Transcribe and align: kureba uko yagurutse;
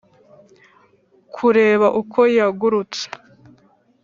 kureba 1.35 1.87
uko 2.01 2.19
yagurutse; 2.37 3.03